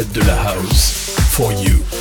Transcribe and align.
Fred 0.00 0.12
de 0.12 0.24
la 0.24 0.34
House. 0.34 1.10
For 1.30 1.52
you. 1.52 1.99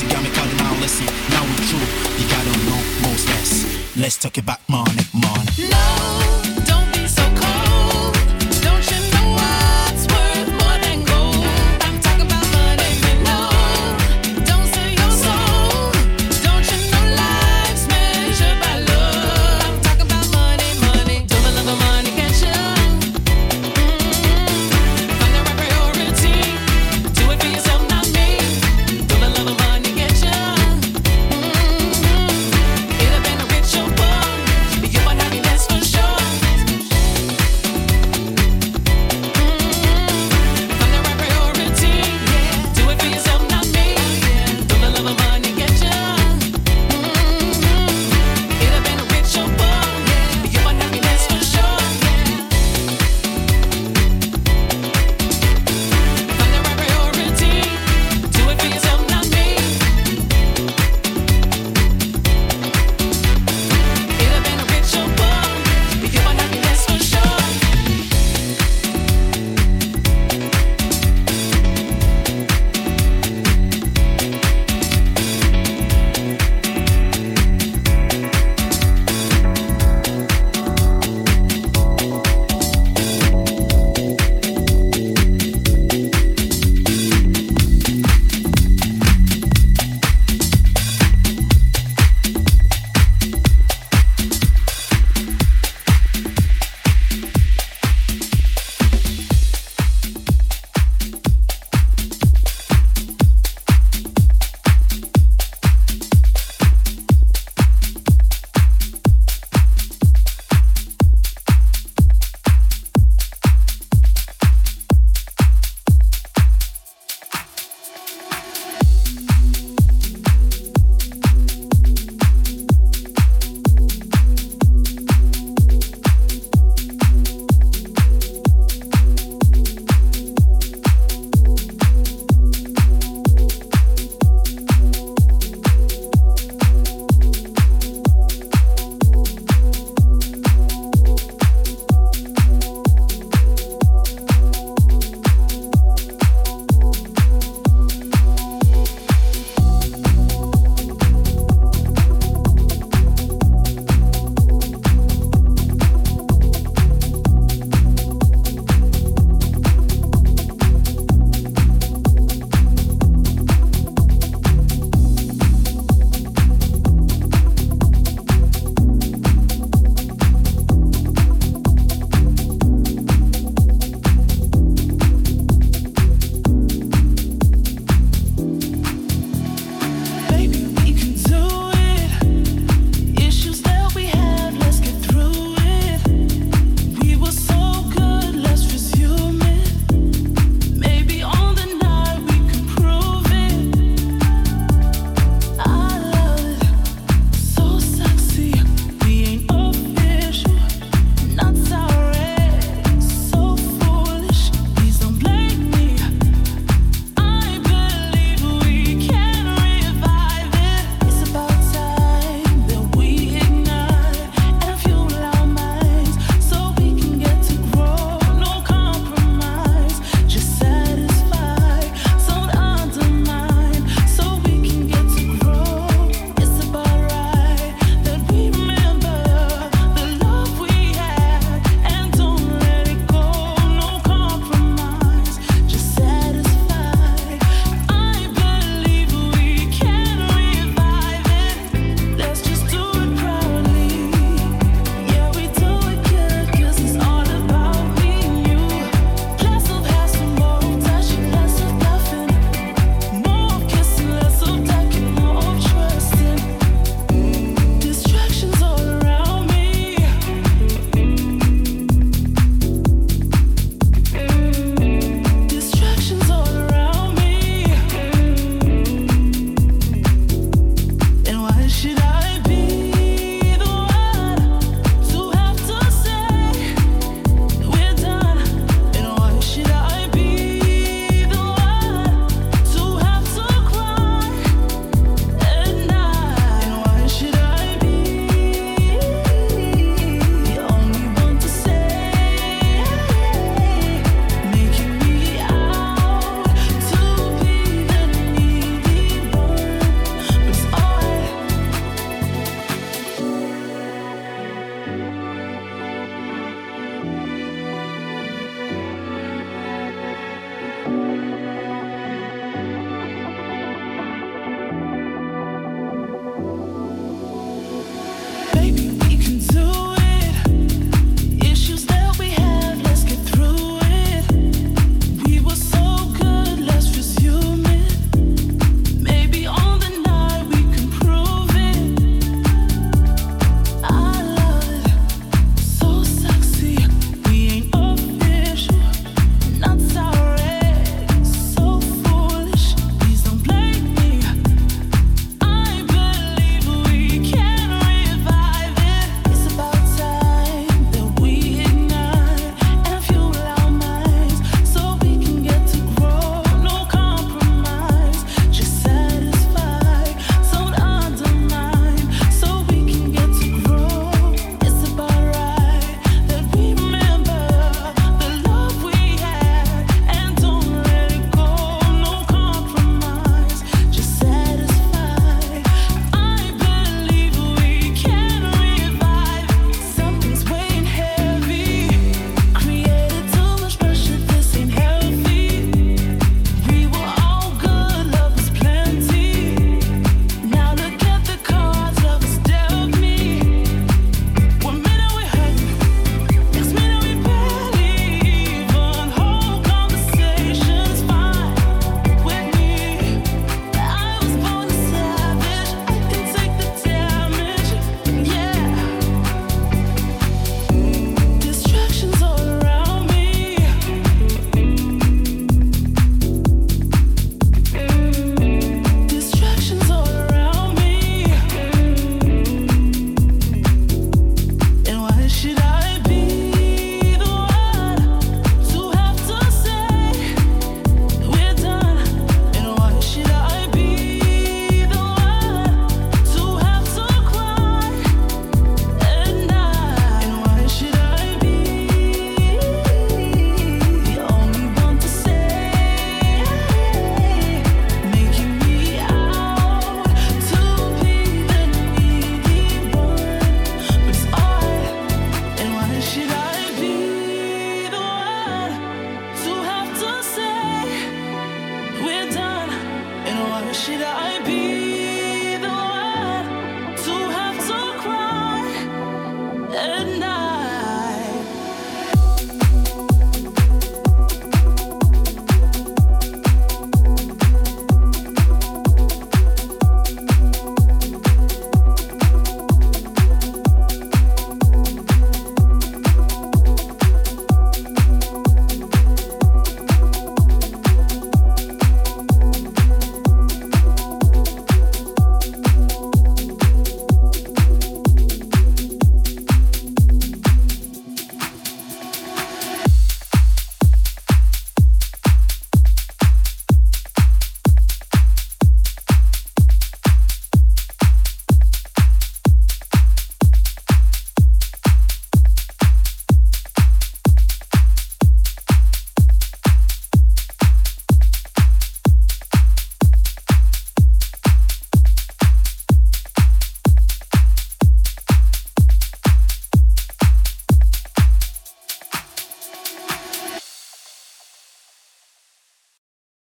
You 0.00 0.08
Got 0.08 0.22
me 0.22 0.30
calling 0.30 0.56
now, 0.58 0.80
listen, 0.80 1.06
now 1.30 1.42
we 1.42 1.56
true. 1.66 1.80
You 2.18 2.28
gotta 2.30 2.54
know 2.66 2.80
most 3.02 3.26
less. 3.26 3.96
Let's 3.96 4.16
talk 4.16 4.38
about 4.38 4.60
money, 4.68 5.02
money. 5.12 5.77